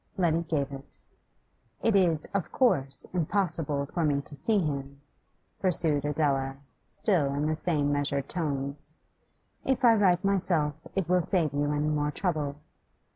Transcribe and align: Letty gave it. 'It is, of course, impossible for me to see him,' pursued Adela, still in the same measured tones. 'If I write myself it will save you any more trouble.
Letty 0.17 0.41
gave 0.41 0.71
it. 0.71 0.97
'It 1.83 1.95
is, 1.95 2.25
of 2.33 2.51
course, 2.51 3.05
impossible 3.13 3.85
for 3.85 4.03
me 4.03 4.19
to 4.21 4.33
see 4.33 4.57
him,' 4.57 4.99
pursued 5.59 6.05
Adela, 6.05 6.57
still 6.87 7.31
in 7.35 7.45
the 7.45 7.55
same 7.55 7.91
measured 7.91 8.27
tones. 8.27 8.95
'If 9.63 9.85
I 9.85 9.93
write 9.93 10.25
myself 10.25 10.73
it 10.95 11.07
will 11.07 11.21
save 11.21 11.53
you 11.53 11.71
any 11.71 11.89
more 11.89 12.09
trouble. 12.09 12.55